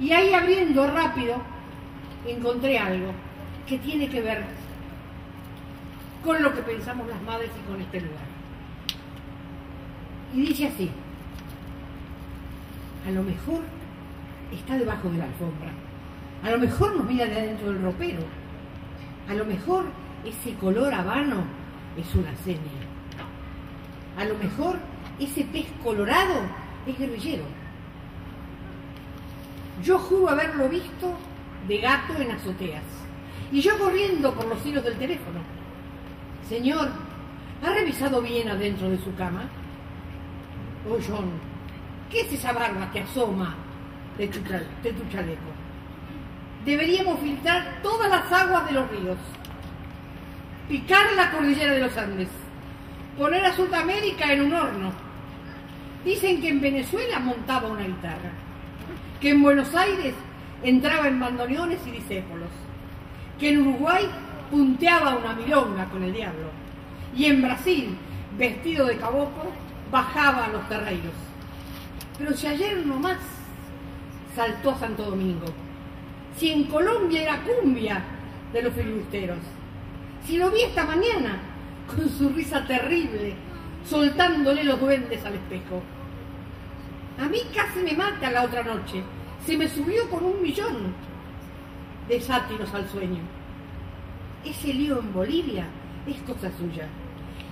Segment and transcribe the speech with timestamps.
[0.00, 1.36] Y ahí abriendo rápido
[2.26, 3.12] encontré algo
[3.66, 4.44] que tiene que ver
[6.24, 8.32] con lo que pensamos las madres y con este lugar.
[10.34, 10.90] Y dice así,
[13.06, 13.60] a lo mejor
[14.52, 15.72] está debajo de la alfombra,
[16.42, 18.22] a lo mejor nos mira de adentro del ropero,
[19.28, 19.84] a lo mejor
[20.24, 21.44] ese color habano
[21.96, 22.60] es una seña,
[24.16, 24.78] a lo mejor
[25.18, 26.40] ese pez colorado
[26.86, 27.44] es guerrillero.
[29.80, 31.14] Yo juro haberlo visto
[31.66, 32.82] de gato en azoteas.
[33.50, 35.40] Y yo corriendo por los hilos del teléfono.
[36.48, 36.88] Señor,
[37.64, 39.48] ¿ha revisado bien adentro de su cama?
[40.88, 41.30] Oh, John,
[42.10, 43.54] ¿qué es esa barba que asoma
[44.18, 45.40] de tu, de tu chaleco?
[46.64, 49.18] Deberíamos filtrar todas las aguas de los ríos,
[50.68, 52.28] picar la cordillera de los Andes,
[53.18, 54.92] poner a Sudamérica en un horno.
[56.04, 58.32] Dicen que en Venezuela montaba una guitarra,
[59.20, 60.14] que en Buenos Aires
[60.62, 62.48] entraba en bandoneones y discépolos,
[63.38, 64.04] que en Uruguay
[64.50, 66.48] punteaba una milonga con el diablo,
[67.16, 67.96] y en Brasil,
[68.38, 69.50] vestido de caboclo,
[69.90, 71.14] bajaba a los terreiros.
[72.18, 73.18] Pero si ayer nomás
[74.34, 75.46] saltó a Santo Domingo,
[76.36, 78.02] si en Colombia era cumbia
[78.52, 79.38] de los filibusteros,
[80.26, 81.40] si lo vi esta mañana
[81.86, 83.34] con su risa terrible,
[83.88, 85.82] soltándole los duendes al espejo.
[87.18, 89.02] A mí casi me mata la otra noche,
[89.44, 90.94] se me subió con un millón
[92.08, 93.20] de sátiros al sueño.
[94.44, 95.66] Ese lío en Bolivia
[96.06, 96.88] es cosa suya.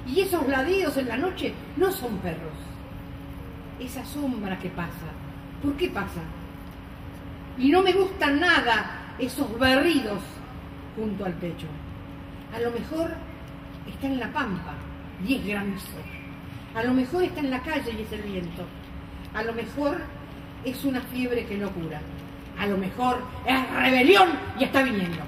[0.07, 2.55] Y esos ladridos en la noche no son perros.
[3.79, 5.07] Esa sombra que pasa,
[5.63, 6.21] ¿por qué pasa?
[7.59, 10.21] Y no me gustan nada esos berridos
[10.97, 11.67] junto al pecho.
[12.55, 13.11] A lo mejor
[13.87, 14.75] está en la pampa
[15.27, 15.99] y es granizo.
[16.75, 18.65] A lo mejor está en la calle y es el viento.
[19.35, 19.99] A lo mejor
[20.65, 22.01] es una fiebre que no cura.
[22.59, 24.29] A lo mejor es rebelión
[24.59, 25.19] y está viniendo.